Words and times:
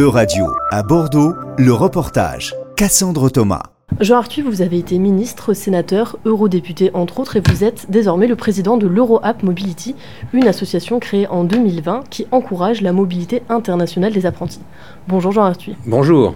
E-Radio, 0.00 0.46
à 0.70 0.82
Bordeaux, 0.82 1.34
le 1.58 1.74
reportage. 1.74 2.54
Cassandre 2.74 3.28
Thomas. 3.28 3.64
Jean 4.00 4.16
Arthuis, 4.16 4.40
vous 4.40 4.62
avez 4.62 4.78
été 4.78 4.98
ministre, 4.98 5.52
sénateur, 5.52 6.16
eurodéputé 6.24 6.90
entre 6.94 7.20
autres, 7.20 7.36
et 7.36 7.42
vous 7.46 7.64
êtes 7.64 7.90
désormais 7.90 8.26
le 8.26 8.34
président 8.34 8.78
de 8.78 8.86
l'EuroApp 8.86 9.42
Mobility, 9.42 9.94
une 10.32 10.48
association 10.48 11.00
créée 11.00 11.26
en 11.26 11.44
2020 11.44 12.04
qui 12.08 12.26
encourage 12.30 12.80
la 12.80 12.94
mobilité 12.94 13.42
internationale 13.50 14.14
des 14.14 14.24
apprentis. 14.24 14.62
Bonjour 15.06 15.32
Jean 15.32 15.44
Arthuis. 15.44 15.76
Bonjour. 15.84 16.34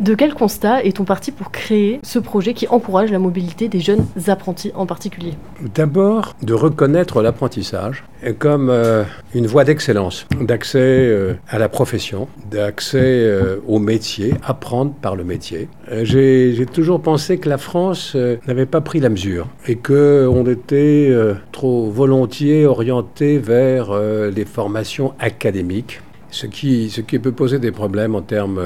De 0.00 0.14
quel 0.14 0.34
constat 0.34 0.84
est-on 0.84 1.04
parti 1.04 1.32
pour 1.32 1.50
créer 1.50 2.00
ce 2.02 2.18
projet 2.18 2.54
qui 2.54 2.66
encourage 2.68 3.10
la 3.10 3.18
mobilité 3.18 3.68
des 3.68 3.80
jeunes 3.80 4.04
apprentis 4.26 4.72
en 4.74 4.86
particulier? 4.86 5.34
D'abord, 5.74 6.34
de 6.42 6.54
reconnaître 6.54 7.22
l'apprentissage 7.22 8.04
comme 8.38 8.70
euh, 8.70 9.04
une 9.34 9.46
voie 9.46 9.64
d'excellence, 9.64 10.26
d'accès 10.40 10.78
euh, 10.78 11.34
à 11.48 11.58
la 11.58 11.68
profession, 11.68 12.28
d'accès 12.50 13.00
euh, 13.02 13.56
au 13.66 13.78
métier, 13.78 14.34
apprendre 14.44 14.92
par 14.92 15.16
le 15.16 15.24
métier. 15.24 15.68
J'ai 16.02 16.66
toujours 16.72 17.02
pensé 17.02 17.38
que 17.38 17.48
la 17.48 17.58
France 17.58 18.16
n'avait 18.46 18.66
pas 18.66 18.80
pris 18.80 19.00
la 19.00 19.08
mesure 19.08 19.48
et 19.66 19.76
qu'on 19.76 20.46
était 20.46 21.14
trop 21.50 21.90
volontiers 21.90 22.66
orienté 22.66 23.38
vers 23.38 23.92
les 23.94 24.44
formations 24.44 25.14
académiques, 25.18 26.00
ce 26.30 26.46
qui, 26.46 26.88
ce 26.90 27.00
qui 27.00 27.18
peut 27.18 27.32
poser 27.32 27.58
des 27.58 27.72
problèmes 27.72 28.14
en 28.14 28.22
termes 28.22 28.60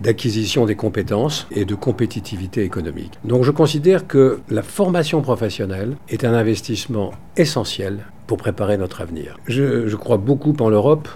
d'acquisition 0.00 0.66
des 0.66 0.76
compétences 0.76 1.46
et 1.50 1.64
de 1.64 1.74
compétitivité 1.74 2.62
économique. 2.62 3.12
Donc 3.24 3.44
je 3.44 3.50
considère 3.50 4.06
que 4.06 4.40
la 4.48 4.62
formation 4.62 5.20
professionnelle 5.22 5.96
est 6.08 6.24
un 6.24 6.34
investissement 6.34 7.12
essentiel 7.36 8.06
pour 8.26 8.38
préparer 8.38 8.78
notre 8.78 9.00
avenir. 9.00 9.36
Je, 9.46 9.94
crois 9.96 10.16
beaucoup 10.16 10.54
en 10.60 10.68
l'Europe, 10.68 11.08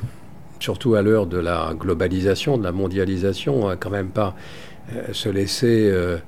surtout 0.60 0.94
à 0.94 1.02
l'heure 1.02 1.26
de 1.26 1.38
la 1.38 1.72
globalisation, 1.78 2.58
de 2.58 2.64
la 2.64 2.72
mondialisation, 2.72 3.68
à 3.68 3.76
quand 3.76 3.90
même 3.90 4.08
pas 4.08 4.34
euh, 4.94 5.12
se 5.12 5.28
laisser... 5.28 5.88
Euh, 5.90 6.18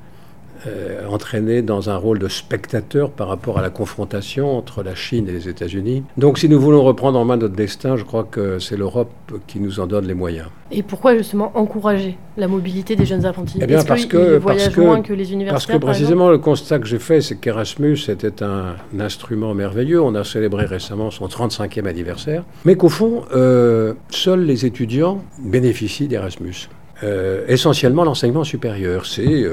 euh, 0.66 1.06
entraîné 1.08 1.62
dans 1.62 1.90
un 1.90 1.96
rôle 1.96 2.18
de 2.18 2.28
spectateur 2.28 3.10
par 3.10 3.28
rapport 3.28 3.58
à 3.58 3.62
la 3.62 3.70
confrontation 3.70 4.56
entre 4.56 4.82
la 4.82 4.94
Chine 4.94 5.28
et 5.28 5.32
les 5.32 5.48
États-Unis. 5.48 6.02
Donc 6.16 6.38
si 6.38 6.48
nous 6.48 6.60
voulons 6.60 6.82
reprendre 6.82 7.18
en 7.18 7.24
main 7.24 7.36
notre 7.36 7.54
destin, 7.54 7.96
je 7.96 8.04
crois 8.04 8.24
que 8.24 8.58
c'est 8.58 8.76
l'Europe 8.76 9.10
qui 9.46 9.60
nous 9.60 9.80
en 9.80 9.86
donne 9.86 10.06
les 10.06 10.14
moyens. 10.14 10.48
Et 10.70 10.82
pourquoi 10.82 11.16
justement 11.16 11.52
encourager 11.54 12.16
la 12.36 12.48
mobilité 12.48 12.96
des 12.96 13.06
jeunes 13.06 13.24
apprentis? 13.24 13.58
Eh 13.60 13.66
bien 13.66 13.84
parce 13.84 14.06
que, 14.06 14.38
parce 14.38 14.68
que, 14.68 14.80
moins 14.80 15.00
que 15.00 15.12
les 15.12 15.32
universitaires 15.32 15.52
Parce 15.52 15.66
que 15.66 15.84
précisément 15.84 16.30
le 16.30 16.38
constat 16.38 16.78
que 16.78 16.86
j'ai 16.86 16.98
fait, 16.98 17.20
c'est 17.20 17.36
qu'Erasmus 17.36 17.98
était 18.08 18.42
un, 18.42 18.76
instrument 18.98 19.54
merveilleux. 19.54 20.00
On 20.02 20.14
a 20.14 20.24
célébré 20.24 20.64
récemment 20.64 21.10
son 21.10 21.26
35e 21.26 21.86
anniversaire. 21.86 22.44
Mais 22.64 22.76
qu'au 22.76 22.88
fond, 22.88 23.22
euh, 23.34 23.94
seuls 24.10 24.44
les 24.44 24.66
étudiants 24.66 25.22
bénéficient 25.38 26.08
d'Erasmus. 26.08 26.68
Euh, 27.04 27.44
essentiellement 27.46 28.04
l'enseignement 28.04 28.44
supérieur. 28.44 29.06
C'est 29.06 29.44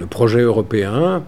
le 0.00 0.06
projet 0.06 0.40
européen, 0.40 1.22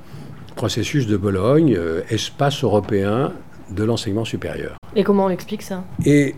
processus 0.56 1.06
de 1.06 1.18
Bologne, 1.18 1.76
euh, 1.76 2.00
espace 2.08 2.64
européen 2.64 3.32
de 3.70 3.84
l'enseignement 3.84 4.24
supérieur. 4.24 4.76
Et 4.96 5.04
comment 5.04 5.26
on 5.26 5.30
explique 5.30 5.62
ça? 5.62 5.84
Et 6.06 6.34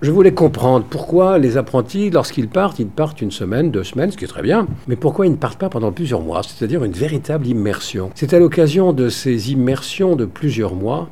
je 0.00 0.10
voulais 0.12 0.32
comprendre 0.32 0.86
pourquoi 0.88 1.38
les 1.38 1.56
apprentis, 1.56 2.10
lorsqu'ils 2.10 2.48
partent, 2.48 2.78
ils 2.78 2.86
partent 2.86 3.20
une 3.20 3.32
semaine, 3.32 3.72
deux 3.72 3.82
semaines, 3.82 4.12
ce 4.12 4.16
qui 4.16 4.24
est 4.24 4.28
très 4.28 4.42
bien, 4.42 4.68
mais 4.86 4.94
pourquoi 4.94 5.26
ils 5.26 5.32
ne 5.32 5.36
partent 5.36 5.58
pas 5.58 5.68
pendant 5.68 5.90
plusieurs 5.90 6.20
mois, 6.20 6.42
c'est-à-dire 6.44 6.84
une 6.84 6.92
véritable 6.92 7.48
immersion. 7.48 8.10
C'est 8.14 8.32
à 8.32 8.38
l'occasion 8.38 8.92
de 8.92 9.08
ces 9.08 9.50
immersions 9.50 10.14
de 10.14 10.24
plusieurs 10.24 10.76
mois 10.76 11.08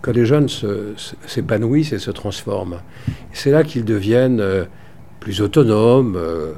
que 0.00 0.10
les 0.10 0.24
jeunes 0.24 0.48
s'épanouissent 1.26 1.92
et 1.92 1.98
se 1.98 2.10
transforment. 2.10 2.78
C'est 3.32 3.50
là 3.50 3.64
qu'ils 3.64 3.84
deviennent 3.84 4.40
euh, 4.40 4.64
plus 5.20 5.42
autonomes, 5.42 6.16
euh, 6.16 6.52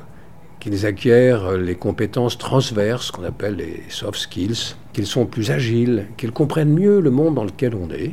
qu'ils 0.60 0.86
acquièrent 0.86 1.56
les 1.56 1.74
compétences 1.74 2.38
transverses, 2.38 3.10
qu'on 3.10 3.24
appelle 3.24 3.56
les 3.56 3.82
soft 3.88 4.20
skills, 4.20 4.76
qu'ils 4.92 5.06
sont 5.06 5.26
plus 5.26 5.50
agiles, 5.50 6.06
qu'ils 6.16 6.32
comprennent 6.32 6.72
mieux 6.72 7.00
le 7.00 7.10
monde 7.10 7.34
dans 7.34 7.44
lequel 7.44 7.74
on 7.74 7.90
est, 7.90 8.12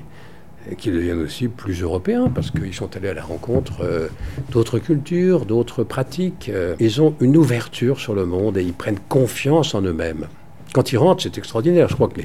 et 0.69 0.75
qu'ils 0.75 0.93
deviennent 0.93 1.21
aussi 1.21 1.47
plus 1.47 1.81
européens, 1.81 2.29
parce 2.33 2.51
qu'ils 2.51 2.73
sont 2.73 2.95
allés 2.95 3.09
à 3.09 3.13
la 3.13 3.23
rencontre 3.23 3.81
euh, 3.81 4.07
d'autres 4.51 4.79
cultures, 4.79 5.45
d'autres 5.45 5.83
pratiques. 5.83 6.49
Euh, 6.49 6.75
ils 6.79 7.01
ont 7.01 7.15
une 7.19 7.37
ouverture 7.37 7.99
sur 7.99 8.15
le 8.15 8.25
monde 8.25 8.57
et 8.57 8.63
ils 8.63 8.73
prennent 8.73 8.99
confiance 9.07 9.75
en 9.75 9.81
eux-mêmes. 9.81 10.27
Quand 10.73 10.91
ils 10.91 10.97
rentrent, 10.97 11.23
c'est 11.23 11.37
extraordinaire. 11.37 11.87
Je 11.87 11.95
crois 11.95 12.09
que 12.09 12.21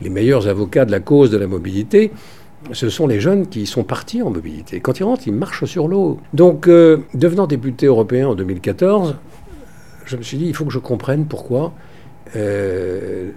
les, 0.00 0.10
meilleurs 0.10 0.48
avocats 0.48 0.84
de 0.84 0.92
la 0.92 1.00
cause 1.00 1.30
de 1.30 1.36
la 1.36 1.46
mobilité, 1.46 2.12
ce 2.70 2.88
sont 2.88 3.08
les 3.08 3.20
jeunes 3.20 3.48
qui 3.48 3.66
sont 3.66 3.82
partis 3.82 4.22
en 4.22 4.30
mobilité. 4.30 4.80
Quand 4.80 5.00
ils 5.00 5.04
rentrent, 5.04 5.26
ils 5.26 5.34
marchent 5.34 5.64
sur 5.64 5.88
l'eau. 5.88 6.20
Donc, 6.32 6.68
euh, 6.68 6.98
devenant 7.14 7.48
député 7.48 7.86
européen 7.86 8.28
en 8.28 8.34
2014, 8.36 9.16
je 10.12 10.16
me 10.18 10.22
suis 10.22 10.36
dit, 10.36 10.46
il 10.46 10.54
faut 10.54 10.66
que 10.66 10.72
je 10.72 10.78
comprenne 10.78 11.24
pourquoi 11.24 11.72
euh, 12.36 13.30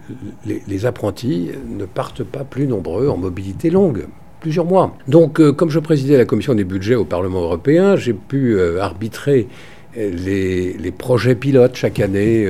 les, 0.45 0.85
apprentis 0.85 1.49
ne 1.67 1.85
partent 1.85 2.23
pas 2.23 2.43
plus 2.43 2.67
nombreux 2.67 3.07
en 3.07 3.17
mobilité 3.17 3.69
longue, 3.69 4.07
plusieurs 4.41 4.65
mois. 4.65 4.95
Donc, 5.07 5.39
euh, 5.39 5.51
comme 5.51 5.69
je 5.69 5.79
présidais 5.79 6.17
la 6.17 6.25
commission 6.25 6.53
des 6.53 6.65
budgets 6.65 6.95
au 6.95 7.05
Parlement 7.05 7.41
européen, 7.41 7.95
j'ai 7.95 8.13
pu 8.13 8.55
euh, 8.55 8.81
arbitrer 8.81 9.47
les, 9.95 10.93
projets 10.97 11.35
pilotes 11.35 11.75
chaque 11.77 12.01
année. 12.01 12.45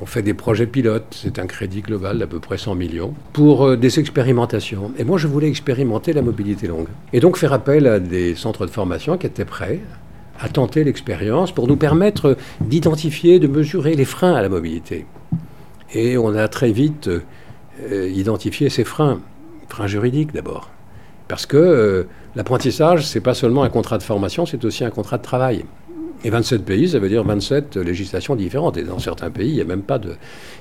on 0.00 0.06
fait 0.06 0.22
des 0.22 0.32
projets 0.32 0.66
pilotes, 0.66 1.04
c'est 1.10 1.38
un 1.38 1.46
crédit 1.46 1.82
global 1.82 2.18
d'à 2.18 2.26
peu 2.26 2.40
près 2.40 2.56
100 2.56 2.74
millions, 2.74 3.12
pour 3.34 3.76
des 3.76 4.00
expérimentations. 4.00 4.92
Et 4.98 5.04
moi, 5.04 5.18
je 5.18 5.26
voulais 5.26 5.48
expérimenter 5.48 6.14
la 6.14 6.22
mobilité 6.22 6.66
longue. 6.66 6.88
Et 7.12 7.20
donc 7.20 7.36
faire 7.36 7.52
appel 7.52 7.86
à 7.86 8.00
des 8.00 8.34
centres 8.34 8.64
de 8.64 8.70
formation 8.70 9.18
qui 9.18 9.26
étaient 9.26 9.44
prêts, 9.44 9.80
à 10.40 10.48
tenter 10.48 10.84
l'expérience 10.84 11.52
pour 11.52 11.66
nous 11.68 11.76
permettre 11.76 12.36
d'identifier, 12.60 13.38
de 13.38 13.46
mesurer 13.46 13.94
les 13.94 14.04
freins 14.04 14.34
à 14.34 14.42
la 14.42 14.48
mobilité. 14.48 15.06
Et 15.92 16.16
on 16.16 16.34
a 16.34 16.48
très 16.48 16.72
vite 16.72 17.08
euh, 17.08 18.10
identifié 18.10 18.68
ces 18.68 18.84
freins, 18.84 19.20
freins 19.68 19.86
juridiques 19.86 20.32
d'abord. 20.32 20.70
Parce 21.28 21.46
que 21.46 21.56
euh, 21.56 22.04
l'apprentissage, 22.34 23.06
c'est 23.06 23.20
pas 23.20 23.34
seulement 23.34 23.62
un 23.62 23.70
contrat 23.70 23.98
de 23.98 24.02
formation, 24.02 24.46
c'est 24.46 24.64
aussi 24.64 24.84
un 24.84 24.90
contrat 24.90 25.18
de 25.18 25.22
travail. 25.22 25.64
Et 26.22 26.28
27 26.28 26.64
pays, 26.64 26.88
ça 26.90 26.98
veut 26.98 27.08
dire 27.08 27.24
27 27.24 27.76
législations 27.76 28.36
différentes. 28.36 28.76
Et 28.76 28.82
dans 28.82 28.98
certains 28.98 29.30
pays, 29.30 29.50
il 29.50 29.54
n'y 29.54 29.60
a, 29.62 29.64
même 29.64 29.82
pas 29.82 29.98
de, 29.98 30.16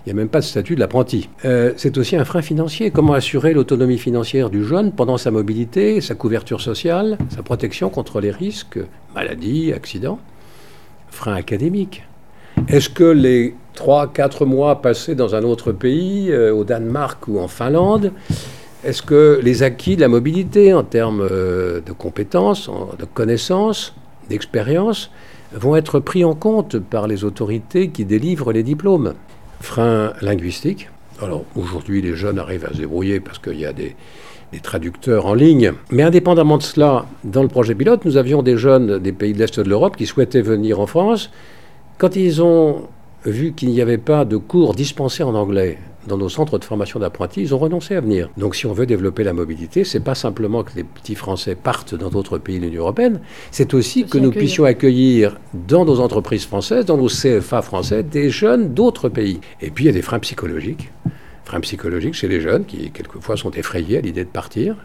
a 0.10 0.14
même 0.14 0.30
pas 0.30 0.40
de 0.40 0.46
statut 0.46 0.76
de 0.76 0.80
l'apprenti. 0.80 1.28
Euh, 1.44 1.74
c'est 1.76 1.98
aussi 1.98 2.16
un 2.16 2.24
frein 2.24 2.42
financier. 2.42 2.92
Comment 2.92 3.14
assurer 3.14 3.54
l'autonomie 3.54 3.98
financière 3.98 4.50
du 4.50 4.64
jeune 4.64 4.94
pendant 4.94 5.18
sa 5.18 5.32
mobilité, 5.32 6.00
sa 6.00 6.16
couverture 6.16 6.62
sociale, 6.62 7.18
sa 7.30 7.44
protection 7.44 7.90
contre 7.90 8.22
les 8.22 8.32
risques, 8.32 8.80
maladies, 9.16 9.74
accidents 9.74 10.20
Frein 11.10 11.34
académique. 11.34 12.04
Est-ce 12.68 12.90
que 12.90 13.04
les 13.04 13.56
3-4 13.76 14.46
mois 14.46 14.82
passés 14.82 15.16
dans 15.16 15.36
un 15.36 15.44
autre 15.44 15.72
pays, 15.72 16.32
euh, 16.32 16.54
au 16.54 16.64
Danemark 16.64 17.28
ou 17.28 17.40
en 17.40 17.48
Finlande, 17.48 18.12
est-ce 18.84 19.02
que 19.02 19.40
les 19.42 19.64
acquis 19.64 19.96
de 19.96 20.02
la 20.02 20.08
mobilité 20.08 20.74
en 20.74 20.84
termes 20.84 21.28
euh, 21.30 21.82
de 21.82 21.92
compétences, 21.92 22.70
de 22.98 23.06
connaissances, 23.06 23.96
d'expérience, 24.30 25.12
vont 25.52 25.76
être 25.76 26.00
pris 26.00 26.24
en 26.24 26.36
compte 26.36 26.78
par 26.80 27.08
les 27.08 27.24
autorités 27.24 27.90
qui 27.90 28.06
délivrent 28.06 28.52
les 28.52 28.64
diplômes? 28.64 29.16
Frein 29.62 30.14
linguistique. 30.22 30.90
Alors 31.22 31.44
aujourd'hui, 31.56 32.02
les 32.02 32.16
jeunes 32.16 32.40
arrivent 32.40 32.66
à 32.66 32.74
se 32.74 32.78
débrouiller 32.78 33.20
parce 33.20 33.40
qu'il 33.40 33.60
y 33.60 33.66
a 33.66 33.74
des, 33.74 33.96
traducteurs 34.58 35.28
en 35.28 35.36
ligne. 35.36 35.74
Mais 35.92 36.02
indépendamment 36.02 36.58
de 36.58 36.64
cela, 36.64 37.06
dans 37.24 37.44
le 37.44 37.48
projet 37.48 37.76
pilote, 37.76 38.04
nous 38.06 38.18
avions 38.18 38.42
des 38.42 38.58
jeunes 38.58 38.98
des 38.98 39.12
pays 39.12 39.34
de 39.34 39.38
l'Est 39.38 39.60
de 39.60 39.70
l'Europe 39.70 39.96
qui 39.96 40.08
souhaitaient 40.08 40.42
venir 40.42 40.80
en 40.80 40.88
France. 40.88 41.30
Quand 42.00 42.16
ils 42.16 42.42
ont 42.42 42.88
vu 43.26 43.54
qu'il 43.54 43.70
n'y 43.70 43.82
avait 43.82 43.98
pas 43.98 44.26
de 44.26 44.38
cours 44.38 44.74
dispensés 44.74 45.24
en 45.24 45.36
anglais 45.36 45.78
dans 46.08 46.18
nos 46.18 46.30
centres 46.30 46.58
de 46.58 46.66
formation 46.66 47.00
d'apprentis, 47.00 47.42
ils 47.42 47.54
ont 47.54 47.58
renoncé 47.58 47.96
à 47.96 48.02
venir. 48.02 48.30
Donc 48.38 48.56
si 48.56 48.66
on 48.66 48.74
veut 48.74 48.86
développer 48.86 49.24
la 49.24 49.34
mobilité, 49.34 49.84
c'est 49.84 50.00
pas 50.00 50.16
simplement 50.16 50.64
que 50.64 50.72
les 50.76 50.84
petits 50.84 51.16
Français 51.16 51.56
partent 51.56 51.94
dans 51.94 52.10
d'autres 52.10 52.38
pays 52.38 52.60
de 52.60 52.66
l'Union 52.66 52.84
européenne, 52.84 53.20
c'est 53.52 53.74
aussi 53.74 54.06
que 54.06 54.18
nous 54.18 54.32
puissions 54.32 54.64
accueillir 54.64 55.38
dans 55.54 55.86
nos 55.86 56.00
entreprises 56.00 56.46
françaises, 56.46 56.86
dans 56.86 56.98
nos 56.98 57.10
CFA 57.10 57.62
français, 57.62 58.02
des 58.04 58.30
jeunes 58.30 58.74
d'autres 58.74 59.10
pays. 59.10 59.40
Et 59.62 59.70
puis 59.70 59.84
il 59.84 59.88
y 59.88 59.92
a 59.92 59.94
des 59.94 60.02
freins 60.02 60.20
psychologiques. 60.20 60.90
Freins 61.50 61.62
psychologiques 61.62 62.14
chez 62.14 62.28
les 62.28 62.42
jeunes 62.42 62.64
qui 62.64 62.92
quelquefois 62.92 63.36
sont 63.36 63.50
effrayés 63.50 63.98
à 63.98 64.02
l'idée 64.02 64.24
de 64.24 64.30
partir. 64.30 64.76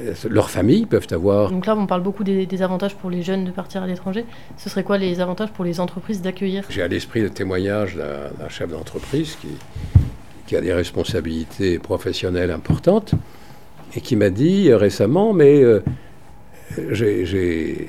Euh, 0.00 0.14
leurs 0.30 0.50
familles 0.50 0.86
peuvent 0.86 1.08
avoir. 1.10 1.50
Donc 1.50 1.66
là, 1.66 1.74
on 1.76 1.88
parle 1.88 2.04
beaucoup 2.04 2.22
des, 2.22 2.62
avantages 2.62 2.94
pour 2.94 3.10
les 3.10 3.22
jeunes 3.22 3.44
de 3.44 3.50
partir 3.50 3.82
à 3.82 3.88
l'étranger. 3.88 4.24
Ce 4.56 4.70
serait 4.70 4.84
quoi 4.84 4.98
les 4.98 5.18
avantages 5.18 5.50
pour 5.50 5.64
les 5.64 5.80
entreprises 5.80 6.22
d'accueillir? 6.22 6.62
J'ai 6.68 6.82
à 6.82 6.86
l'esprit 6.86 7.22
le 7.22 7.30
témoignage 7.30 7.96
d'un 7.96 8.48
chef 8.48 8.70
d'entreprise 8.70 9.36
qui, 9.40 9.48
qui 10.46 10.54
a 10.54 10.60
des 10.60 10.72
responsabilités 10.72 11.80
professionnelles 11.80 12.52
importantes 12.52 13.14
et 13.96 14.00
qui 14.00 14.14
m'a 14.14 14.30
dit 14.30 14.72
récemment, 14.72 15.32
mais 15.32 15.60
euh, 15.60 15.82
j'ai 16.92 17.88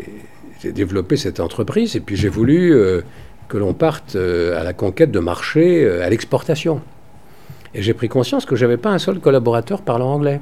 développé 0.64 1.18
cette 1.18 1.40
entreprise 1.40 1.96
et 1.96 2.00
puis 2.00 2.16
j'ai 2.16 2.30
voulu 2.30 2.74
euh, 2.74 3.02
que 3.48 3.58
l'on 3.58 3.76
parte 3.76 4.16
à 4.16 4.64
la 4.64 4.74
conquête 4.74 5.12
de 5.12 5.20
marchés 5.20 5.88
à 6.02 6.10
l'exportation. 6.10 6.82
Et 7.78 7.82
j'ai 7.84 7.94
pris 7.94 8.10
conscience 8.10 8.46
que 8.46 8.56
je 8.56 8.66
n'avais 8.66 8.78
pas 8.78 8.90
un 8.90 8.98
seul 8.98 9.20
collaborateur 9.20 9.84
parlant 9.84 10.14
anglais. 10.14 10.42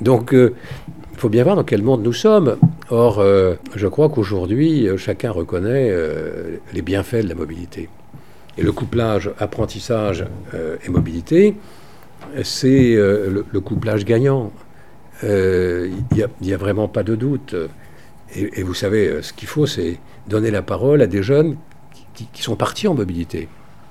Donc, 0.00 0.32
il 0.34 1.18
faut 1.18 1.30
bien 1.30 1.42
voir 1.42 1.56
dans 1.56 1.64
quel 1.64 1.82
monde 1.82 2.02
nous 2.02 2.12
sommes. 2.12 2.58
Or, 2.90 3.18
euh, 3.18 3.54
je 3.74 3.86
crois 3.86 4.10
qu'aujourd'hui, 4.10 4.86
euh, 4.86 4.98
chacun 4.98 5.30
reconnaît 5.30 5.88
euh, 5.90 6.58
les 6.74 6.82
bienfaits 6.82 7.22
de 7.22 7.28
la 7.28 7.34
mobilité. 7.34 7.88
Et 8.58 8.62
le 8.62 8.72
couplage 8.72 9.30
apprentissage 9.38 10.24
et 10.86 10.88
mobilité, 10.88 11.56
c'est 12.44 12.94
le, 12.94 13.60
couplage 13.60 14.04
gagnant. 14.04 14.52
Il 15.24 15.90
n'y 16.40 16.52
a, 16.52 16.56
vraiment 16.56 16.86
pas 16.86 17.02
de 17.02 17.16
doute. 17.16 17.56
Et, 18.36 18.62
vous 18.62 18.74
savez, 18.74 19.22
ce 19.22 19.32
qu'il 19.32 19.48
faut, 19.48 19.66
c'est 19.66 19.98
donner 20.28 20.52
la 20.52 20.62
parole 20.62 21.02
à 21.02 21.08
des 21.08 21.24
jeunes 21.24 21.56
qui 22.14 22.42
sont 22.44 22.54
partis 22.54 22.86
en 22.86 22.94
mobilité 22.94 23.48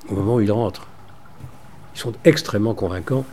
au 0.10 0.14
moment 0.14 0.36
où 0.36 0.40
ils 0.40 0.50
rentrent. 0.50 0.88
Ils 1.96 2.00
sont 2.00 2.14
extrêmement 2.26 2.74
convaincants. 2.74 3.26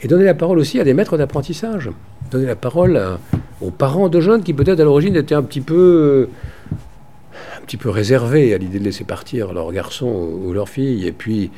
Et 0.00 0.08
donner 0.08 0.24
la 0.24 0.34
parole 0.34 0.58
aussi 0.58 0.78
à 0.78 0.84
des 0.84 0.94
maîtres 0.94 1.16
d'apprentissage. 1.16 1.90
Donner 2.30 2.46
la 2.46 2.56
parole 2.56 3.00
aux 3.60 3.70
parents 3.70 4.08
de 4.08 4.20
jeunes 4.20 4.42
qui 4.42 4.54
peut-être 4.54 4.80
à 4.80 4.84
l'origine 4.84 5.16
étaient 5.16 5.34
un 5.34 5.42
petit 5.42 5.60
peu 5.60 6.28
un 7.56 7.60
petit 7.62 7.76
peu 7.76 7.90
réservés 7.90 8.54
à 8.54 8.58
l'idée 8.58 8.78
de 8.78 8.84
laisser 8.84 9.04
partir 9.04 9.52
leur 9.52 9.72
garçon 9.72 10.06
ou 10.06 10.52
leur 10.52 10.68
fille, 10.68 11.06
et 11.06 11.12
puis 11.12 11.50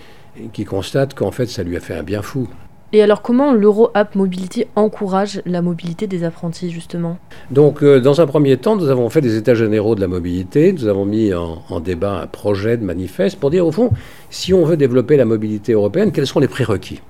qui 0.52 0.64
constatent 0.64 1.14
qu'en 1.14 1.30
fait 1.30 1.46
ça 1.46 1.62
lui 1.62 1.76
a 1.76 1.80
fait 1.80 1.94
un 1.94 2.02
bien 2.02 2.22
fou. 2.22 2.48
Et 2.92 3.02
alors 3.02 3.22
comment 3.22 3.52
l'Euro 3.52 3.90
App 3.94 4.16
Mobility 4.16 4.64
encourage 4.74 5.42
la 5.46 5.62
mobilité 5.62 6.08
des 6.08 6.24
apprentis 6.24 6.70
justement? 6.70 7.18
Donc 7.52 7.84
euh, 7.84 8.00
dans 8.00 8.20
un 8.20 8.26
premier 8.26 8.56
temps, 8.56 8.74
nous 8.74 8.88
avons 8.88 9.08
fait 9.10 9.20
des 9.20 9.36
états 9.36 9.54
généraux 9.54 9.94
de 9.94 10.00
la 10.00 10.08
mobilité, 10.08 10.72
nous 10.72 10.88
avons 10.88 11.04
mis 11.04 11.32
en, 11.32 11.62
en, 11.68 11.78
débat 11.78 12.22
un 12.22 12.26
projet 12.26 12.76
de 12.76 12.84
manifeste 12.84 13.38
pour 13.38 13.50
dire 13.50 13.64
au 13.64 13.70
fond, 13.70 13.90
si 14.28 14.52
on 14.52 14.64
veut 14.64 14.76
développer 14.76 15.16
la 15.16 15.24
mobilité 15.24 15.72
européenne, 15.72 16.10
quels 16.10 16.26
sont 16.26 16.40
les 16.40 16.48
prérequis? 16.48 17.00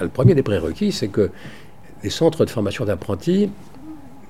Le 0.00 0.08
premier 0.08 0.34
des 0.34 0.42
prérequis, 0.42 0.92
c'est 0.92 1.08
que 1.08 1.30
les 2.02 2.10
centres 2.10 2.46
de 2.46 2.50
formation 2.50 2.86
d'apprentis 2.86 3.50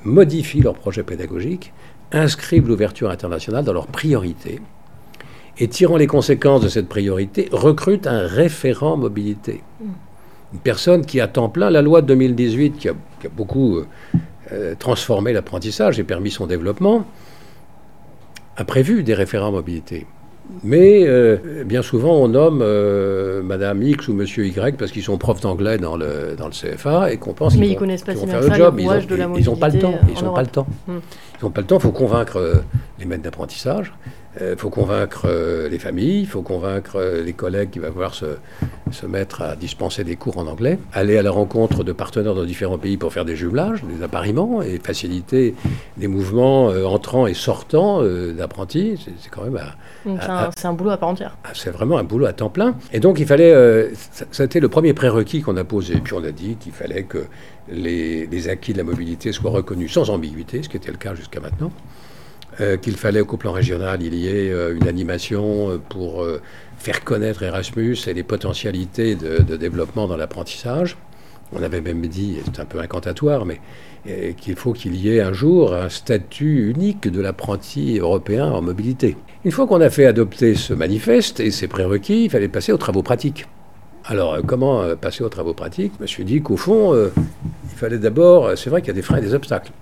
modifient 0.04 0.62
leur 0.62 0.74
projet 0.74 1.04
pédagogique, 1.04 1.72
inscrivent 2.10 2.68
l'ouverture 2.68 3.10
internationale 3.10 3.64
dans 3.64 3.72
leurs 3.72 3.86
priorités 3.86 4.60
et, 5.58 5.68
tirant 5.68 5.96
les 5.96 6.06
conséquences 6.06 6.62
de 6.62 6.68
cette 6.68 6.88
priorité, 6.88 7.48
recrutent 7.52 8.06
un 8.06 8.26
référent 8.26 8.96
mobilité. 8.96 9.62
Une 10.52 10.60
personne 10.60 11.04
qui, 11.04 11.20
à 11.20 11.28
temps 11.28 11.48
plein, 11.48 11.70
la 11.70 11.82
loi 11.82 12.02
de 12.02 12.06
2018, 12.08 12.76
qui 12.78 12.88
a, 12.88 12.94
beaucoup 13.34 13.76
euh, 13.76 13.86
euh, 14.52 14.74
transformé 14.78 15.32
l'apprentissage 15.32 15.98
et 15.98 16.04
permis 16.04 16.30
son 16.30 16.46
développement, 16.46 17.06
a 18.56 18.64
prévu 18.64 19.02
des 19.02 19.14
référents 19.14 19.52
mobilité. 19.52 20.06
Mais 20.62 21.04
euh, 21.06 21.64
bien 21.64 21.82
souvent, 21.82 22.14
on 22.14 22.28
nomme 22.28 22.60
euh, 22.62 23.42
Madame 23.42 23.82
X 23.82 24.08
ou 24.08 24.12
Monsieur 24.12 24.46
Y 24.46 24.76
parce 24.76 24.90
qu'ils 24.90 25.02
sont 25.02 25.16
profs 25.16 25.40
d'anglais 25.40 25.78
dans 25.78 25.96
le, 25.96 26.34
dans 26.36 26.46
le 26.46 26.52
CFA 26.52 27.12
et 27.12 27.16
qu'on 27.16 27.32
pense 27.32 27.54
qu'ils 27.54 27.72
vont, 27.72 27.74
connaissent 27.76 28.02
pas 28.02 28.14
faire 28.14 28.40
le 28.40 28.52
job. 28.52 28.78
Ils 28.78 29.44
n'ont 29.46 29.56
pas 29.56 29.68
le 29.68 29.78
temps. 29.78 29.94
Ils 30.08 30.24
n'ont 30.24 30.34
pas 30.34 30.42
le 30.42 30.48
temps. 30.48 30.66
Ils 30.88 31.44
n'ont 31.44 31.50
pas 31.50 31.60
le 31.60 31.66
temps. 31.66 31.78
Il 31.78 31.82
faut 31.82 31.92
convaincre 31.92 32.62
les 32.98 33.06
maîtres 33.06 33.22
d'apprentissage. 33.22 33.92
Il 34.40 34.56
faut 34.56 34.70
convaincre 34.70 35.28
les 35.70 35.78
familles. 35.78 36.20
Il 36.20 36.26
faut 36.26 36.42
convaincre 36.42 37.00
les 37.22 37.32
collègues 37.32 37.70
qui 37.70 37.78
vont 37.78 37.88
pouvoir 37.88 38.14
se, 38.14 38.26
se 38.90 39.06
mettre 39.06 39.42
à 39.42 39.56
dispenser 39.56 40.04
des 40.04 40.16
cours 40.16 40.38
en 40.38 40.46
anglais. 40.46 40.78
Aller 40.92 41.18
à 41.18 41.22
la 41.22 41.30
rencontre 41.30 41.84
de 41.84 41.92
partenaires 41.92 42.34
dans 42.34 42.44
différents 42.44 42.78
pays 42.78 42.96
pour 42.96 43.12
faire 43.12 43.24
des 43.24 43.36
jumelages, 43.36 43.84
des 43.84 44.02
appariements 44.02 44.62
et 44.62 44.78
faciliter 44.78 45.54
des 45.98 46.08
mouvements 46.08 46.68
entrants 46.68 47.26
et 47.26 47.34
sortants 47.34 48.02
d'apprentis. 48.32 49.06
C'est 49.20 49.30
quand 49.30 49.44
même 49.44 49.58
c'est 50.56 50.66
un, 50.66 50.72
boulot 50.72 50.90
à 50.90 50.96
part 50.96 51.10
entière. 51.10 51.36
Ah, 51.44 51.50
c'est 51.54 51.70
vraiment 51.70 51.98
un 51.98 52.04
boulot 52.04 52.26
à 52.26 52.32
temps 52.32 52.50
plein. 52.50 52.74
Et 52.92 53.00
donc, 53.00 53.20
il 53.20 53.26
fallait. 53.26 53.52
Euh, 53.52 53.90
ça, 53.94 54.42
a 54.42 54.46
été 54.46 54.60
le 54.60 54.68
premier 54.68 54.94
prérequis 54.94 55.42
qu'on 55.42 55.56
a 55.56 55.64
posé. 55.64 55.96
Puis, 55.96 56.14
on 56.14 56.24
a 56.24 56.32
dit 56.32 56.56
qu'il 56.56 56.72
fallait 56.72 57.04
que 57.04 57.26
les, 57.70 58.48
acquis 58.48 58.72
de 58.72 58.78
la 58.78 58.84
mobilité 58.84 59.32
soient 59.32 59.50
reconnus 59.50 59.92
sans 59.92 60.10
ambiguïté, 60.10 60.62
ce 60.62 60.68
qui 60.68 60.76
était 60.76 60.90
le 60.90 60.96
cas 60.96 61.14
jusqu'à 61.14 61.40
maintenant. 61.40 61.70
Euh, 62.60 62.76
qu'il 62.76 62.96
fallait 62.96 63.22
qu'au 63.22 63.38
plan 63.38 63.52
régional, 63.52 64.02
il 64.02 64.14
y 64.14 64.28
ait 64.28 64.50
euh, 64.50 64.76
une 64.76 64.86
animation 64.86 65.80
pour 65.88 66.26
faire 66.78 67.02
connaître 67.02 67.42
Erasmus 67.42 67.96
et 68.06 68.14
les 68.14 68.22
potentialités 68.22 69.14
de 69.14 69.56
développement 69.56 70.06
dans 70.06 70.16
l'apprentissage. 70.16 70.96
On 71.54 71.62
avait 71.62 71.80
même 71.80 72.06
dit, 72.06 72.38
c'est 72.44 72.60
un 72.60 72.64
peu 72.64 72.80
incantatoire, 72.80 73.44
mais 73.44 73.60
qu'il 74.36 74.56
faut 74.56 74.72
qu'il 74.72 74.96
y 74.96 75.14
ait 75.14 75.20
un 75.20 75.32
jour 75.32 75.74
un 75.74 75.88
statut 75.88 76.70
unique 76.70 77.08
de 77.08 77.20
l'apprenti 77.20 77.98
européen 77.98 78.50
en 78.50 78.62
mobilité. 78.62 79.16
Une 79.44 79.52
fois 79.52 79.66
qu'on 79.66 79.80
a 79.80 79.90
fait 79.90 80.06
adopter 80.06 80.54
ce 80.54 80.72
manifeste 80.72 81.40
et 81.40 81.50
ses 81.50 81.68
prérequis, 81.68 82.24
il 82.24 82.30
fallait 82.30 82.48
passer 82.48 82.72
aux 82.72 82.78
travaux 82.78 83.02
pratiques. 83.02 83.46
Alors, 84.04 84.34
euh, 84.34 84.40
comment 84.46 84.82
euh, 84.82 84.96
passer 84.96 85.22
aux 85.22 85.28
travaux 85.28 85.54
pratiques? 85.54 85.92
Je 85.98 86.02
me 86.02 86.06
suis 86.06 86.24
dit 86.24 86.42
qu'au 86.42 86.56
fond, 86.56 86.94
euh, 86.94 87.12
il 87.64 87.76
fallait 87.76 87.98
d'abord, 87.98 88.56
c'est 88.56 88.70
vrai 88.70 88.80
qu'il 88.80 88.88
y 88.88 88.90
a 88.90 88.94
des 88.94 89.02
freins 89.02 89.18
et 89.18 89.20
des 89.20 89.34
obstacles, 89.34 89.72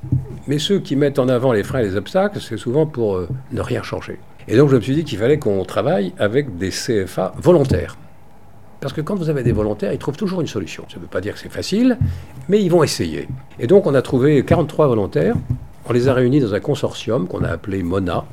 mais 0.47 0.59
ceux 0.59 0.79
qui 0.79 0.97
mettent 0.97 1.19
en 1.19 1.29
avant 1.29 1.53
les 1.53 1.63
freins 1.63 1.81
et 1.81 1.85
les 1.85 1.97
obstacles, 1.97 2.39
c'est 2.41 2.57
souvent 2.57 2.87
pour 2.87 3.21
ne 3.53 3.61
rien 3.61 3.83
changer. 3.83 4.19
Et 4.49 4.57
donc, 4.57 4.71
je 4.71 4.77
me 4.77 4.81
suis 4.81 4.95
dit 4.95 5.05
qu'il 5.05 5.19
fallait 5.19 5.39
qu'on 5.39 5.65
travaille 5.65 6.13
avec 6.19 6.57
des 6.57 6.71
CFA 6.71 7.33
volontaires. 7.37 7.97
Parce 8.81 8.95
que 8.95 9.03
quand 9.03 9.15
vous 9.15 9.29
avez 9.29 9.43
des 9.43 9.53
volontaires, 9.53 9.93
ils 9.93 9.99
trouvent 9.99 10.17
toujours 10.17 10.41
une 10.41 10.47
solution. 10.47 10.85
Ça 10.89 10.97
ne 10.97 11.03
veut 11.03 11.09
pas 11.09 11.21
dire 11.21 11.35
que 11.35 11.41
c'est 11.41 11.53
facile, 11.53 11.99
mais 12.49 12.63
ils 12.63 12.71
vont 12.71 12.83
essayer. 12.83 13.29
Et 13.59 13.67
donc 13.67 13.87
on 13.87 13.95
a 13.95 14.03
trouvé 14.03 14.43
43 14.43 14.89
volontaires. 14.89 15.37
On 15.89 15.93
les 15.93 16.09
a 16.09 16.15
réunis 16.15 16.41
dans 16.41 16.55
un 16.55 16.61
consortium 16.61 17.29
qu'on 17.29 17.45
a 17.45 17.49
appelé 17.49 17.83
MONA. 17.83 18.25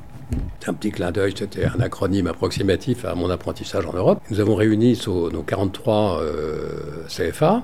Un 0.65 0.73
petit 0.73 0.91
clin 0.91 1.11
d'œil, 1.11 1.33
c'était 1.37 1.65
un 1.65 1.79
acronyme 1.79 2.27
approximatif 2.27 3.05
à 3.05 3.15
mon 3.15 3.29
apprentissage 3.29 3.85
en 3.85 3.93
Europe. 3.93 4.19
Nous 4.29 4.39
avons 4.39 4.55
réuni 4.55 4.99
nos 5.07 5.41
43 5.41 6.21
euh, 6.21 7.05
CFA. 7.07 7.63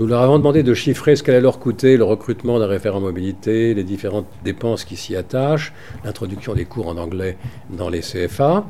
Nous 0.00 0.06
leur 0.06 0.22
avons 0.22 0.38
demandé 0.38 0.62
de 0.62 0.72
chiffrer 0.72 1.14
ce 1.14 1.22
qu'allait 1.22 1.42
leur 1.42 1.58
coûter 1.58 1.98
le 1.98 2.04
recrutement 2.04 2.58
d'un 2.58 2.66
référent 2.66 3.00
mobilité, 3.00 3.74
les 3.74 3.84
différentes 3.84 4.28
dépenses 4.42 4.84
qui 4.86 4.96
s'y 4.96 5.14
attachent, 5.14 5.74
l'introduction 6.06 6.54
des 6.54 6.64
cours 6.64 6.88
en 6.88 6.96
anglais 6.96 7.36
dans 7.68 7.90
les 7.90 8.00
CFA, 8.00 8.64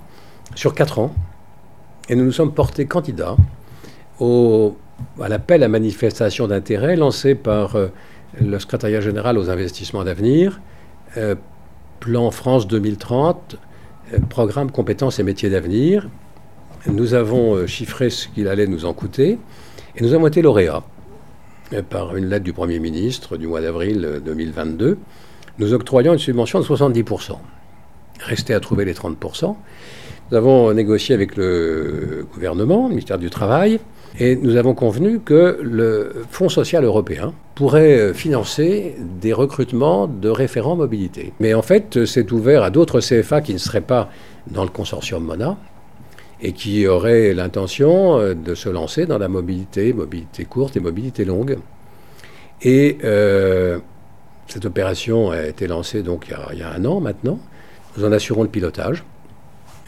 sur 0.56 0.75
4 0.75 0.99
ans. 0.99 1.15
Et 2.09 2.17
nous 2.17 2.25
nous 2.25 2.32
sommes 2.32 2.53
portés 2.53 2.87
candidats 2.87 3.37
au, 4.19 4.77
à 5.21 5.29
l'appel 5.29 5.62
à 5.62 5.69
manifestation 5.69 6.49
d'intérêt 6.49 6.97
lancé 6.97 7.37
par 7.37 7.77
euh, 7.77 7.87
le 8.41 8.59
secrétariat 8.59 9.00
général 9.00 9.38
aux 9.38 9.50
investissements 9.50 10.03
d'avenir, 10.03 10.61
euh, 11.17 11.37
Plan 12.00 12.32
France 12.32 12.67
2030, 12.67 13.55
euh, 14.15 14.19
programme 14.29 14.73
compétences 14.73 15.21
et 15.21 15.23
métiers 15.23 15.49
d'avenir. 15.49 16.09
Nous 16.88 17.15
avons 17.15 17.69
chiffré 17.69 18.11
ce 18.11 18.27
qu'il 18.27 18.49
allait 18.49 18.67
nous 18.67 18.85
en 18.85 18.94
coûter 18.94 19.38
et 19.94 20.03
nous 20.03 20.12
avons 20.12 20.27
été 20.27 20.43
lauréats 20.43 20.82
par 21.88 22.17
une 22.17 22.26
lettre 22.26 22.44
du 22.44 22.52
Premier 22.52 22.78
ministre 22.78 23.37
du 23.37 23.46
mois 23.46 23.61
d'avril 23.61 24.20
2022, 24.25 24.99
nous 25.58 25.75
octroyant 25.75 26.12
une 26.12 26.19
subvention 26.19 26.61
de 26.61 26.64
70%. 26.64 27.32
Restait 28.20 28.55
à 28.55 28.61
trouver 28.61 28.84
les 28.84 28.94
30%. 28.94 29.56
Nous 30.31 30.37
avons 30.37 30.72
négocié 30.72 31.14
avec 31.14 31.37
le 31.37 32.27
gouvernement, 32.32 32.84
le 32.84 32.91
ministère 32.91 33.19
du 33.19 33.31
Travail, 33.31 33.81
et 34.19 34.36
nous 34.36 34.56
avons 34.56 34.74
convenu 34.74 35.20
que 35.20 35.58
le 35.62 36.24
Fonds 36.31 36.48
social 36.48 36.84
européen 36.84 37.32
pourrait 37.55 38.12
financer 38.15 38.96
des 39.20 39.32
recrutements 39.32 40.06
de 40.06 40.29
référents 40.29 40.77
mobilité. 40.77 41.32
Mais 41.41 41.55
en 41.55 41.62
fait, 41.62 42.05
c'est 42.05 42.32
ouvert 42.32 42.62
à 42.62 42.70
d'autres 42.70 43.00
CFA 43.00 43.41
qui 43.41 43.53
ne 43.53 43.58
seraient 43.58 43.81
pas 43.81 44.10
dans 44.50 44.65
le 44.65 44.70
consortium 44.70 45.24
MONA 45.24 45.56
et 46.43 46.53
qui 46.53 46.87
auraient 46.87 47.35
l'intention 47.35 48.35
de 48.35 48.55
se 48.55 48.69
lancer 48.69 49.06
dans 49.06 49.19
la 49.19 49.29
mobilité, 49.29 49.93
mobilité 49.93 50.44
courte 50.44 50.77
et 50.77 50.81
mobilité 50.81 51.25
longue. 51.25 51.59
Et 52.63 52.99
euh, 53.05 53.79
cette 54.47 54.67
opération 54.67 55.31
a 55.31 55.43
été 55.43 55.67
lancée 55.67 56.03
donc 56.03 56.27
il 56.53 56.59
y 56.59 56.63
a 56.63 56.73
un 56.73 56.85
an 56.85 57.01
maintenant. 57.01 57.39
Nous 57.97 58.05
en 58.05 58.13
assurons 58.13 58.43
le 58.43 58.49
pilotage. 58.49 59.05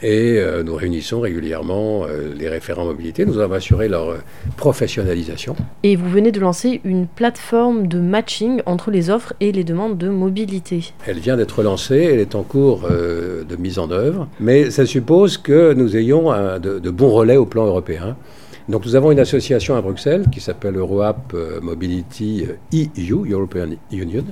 Et 0.03 0.37
euh, 0.37 0.63
nous 0.63 0.75
réunissons 0.75 1.21
régulièrement 1.21 2.03
euh, 2.03 2.33
les 2.37 2.49
référents 2.49 2.83
mobilité. 2.83 3.25
Nous 3.25 3.39
avons 3.39 3.53
assuré 3.53 3.87
leur 3.87 4.09
euh, 4.09 4.17
professionnalisation. 4.57 5.55
Et 5.83 5.95
vous 5.95 6.09
venez 6.09 6.33
de 6.33 6.41
lancer 6.41 6.81
une 6.83 7.07
plateforme 7.07 7.87
de 7.87 7.99
matching 7.99 8.61
entre 8.65 8.91
les 8.91 9.09
offres 9.09 9.33
et 9.39 9.53
les 9.53 9.63
demandes 9.63 9.97
de 9.97 10.09
mobilité. 10.09 10.93
Elle 11.07 11.19
vient 11.19 11.37
d'être 11.37 11.63
lancée, 11.63 12.09
elle 12.11 12.19
est 12.19 12.35
en 12.35 12.43
cours 12.43 12.81
de 12.89 13.55
mise 13.55 13.79
en 13.79 13.89
œuvre, 13.91 14.27
mais 14.39 14.69
ça 14.71 14.85
suppose 14.85 15.37
que 15.37 15.73
nous 15.73 15.95
ayons 15.95 16.31
de, 16.59 16.79
de, 16.79 16.89
bons 16.89 17.11
relais 17.11 17.37
au 17.37 17.45
plan 17.45 17.65
européen. 17.65 18.17
Donc 18.67 18.85
nous 18.85 18.95
avons 18.95 19.11
une 19.11 19.19
association 19.19 19.75
à 19.75 19.81
Bruxelles 19.81 20.25
qui 20.31 20.41
s'appelle 20.41 20.75
EuroApp 20.75 21.33
Mobility 21.61 22.45
EU, 22.73 23.31
European 23.31 23.69
Union, 23.91 24.25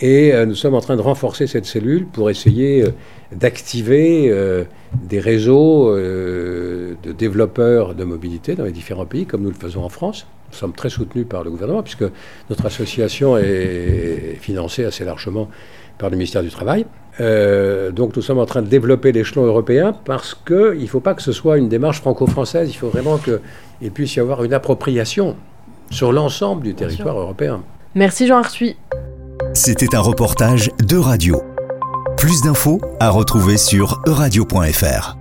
et 0.00 0.32
nous 0.46 0.54
sommes 0.54 0.74
en 0.74 0.80
train 0.80 0.96
de 0.96 1.02
renforcer 1.02 1.46
cette 1.46 1.66
cellule 1.66 2.06
pour 2.06 2.30
essayer 2.30 2.84
d'activer 3.32 4.28
euh, 4.28 4.64
des 4.94 5.20
réseaux 5.20 5.90
euh, 5.90 6.94
de 7.02 7.12
développeurs 7.12 7.94
de 7.94 8.04
mobilité 8.04 8.54
dans 8.54 8.64
les 8.64 8.72
différents 8.72 9.06
pays, 9.06 9.26
comme 9.26 9.42
nous 9.42 9.50
le 9.50 9.56
faisons 9.56 9.84
en 9.84 9.88
France. 9.88 10.26
Nous 10.50 10.56
sommes 10.56 10.72
très 10.72 10.90
soutenus 10.90 11.26
par 11.28 11.44
le 11.44 11.50
gouvernement, 11.50 11.82
puisque 11.82 12.04
notre 12.48 12.66
association 12.66 13.38
est 13.38 14.36
financée 14.40 14.84
assez 14.84 15.04
largement 15.04 15.48
par 15.96 16.10
le 16.10 16.16
ministère 16.16 16.42
du 16.42 16.50
Travail. 16.50 16.86
Euh, 17.20 17.92
donc 17.92 18.16
nous 18.16 18.22
sommes 18.22 18.38
en 18.38 18.46
train 18.46 18.62
de 18.62 18.66
développer 18.66 19.12
l'échelon 19.12 19.44
européen 19.44 19.94
parce 20.04 20.34
qu'il 20.34 20.80
ne 20.80 20.86
faut 20.86 21.00
pas 21.00 21.14
que 21.14 21.22
ce 21.22 21.32
soit 21.32 21.58
une 21.58 21.68
démarche 21.68 22.00
franco-française, 22.00 22.70
il 22.70 22.76
faut 22.76 22.88
vraiment 22.88 23.18
qu'il 23.18 23.90
puisse 23.92 24.16
y 24.16 24.20
avoir 24.20 24.42
une 24.42 24.54
appropriation 24.54 25.36
sur 25.90 26.12
l'ensemble 26.12 26.62
du 26.62 26.74
territoire 26.74 27.18
européen. 27.18 27.62
Merci 27.94 28.26
Jean 28.26 28.38
Arsuy. 28.38 28.76
C'était 29.62 29.94
un 29.94 30.00
reportage 30.00 30.70
de 30.82 30.96
radio. 30.96 31.42
Plus 32.16 32.40
d'infos 32.40 32.80
à 32.98 33.10
retrouver 33.10 33.58
sur 33.58 34.00
euradio.fr. 34.06 35.19